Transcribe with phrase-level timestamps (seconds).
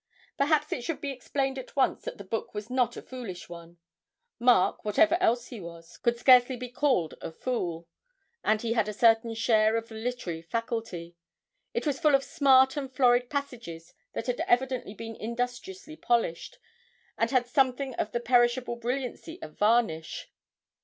[0.35, 3.77] Perhaps it should be explained at once that the book was not a foolish one;
[4.39, 7.87] Mark, whatever else he was, could scarcely be called a fool,
[8.43, 11.15] and had a certain share of the literary faculty;
[11.75, 16.57] it was full of smart and florid passages that had evidently been industriously polished,
[17.15, 20.31] and had something of the perishable brilliancy of varnish.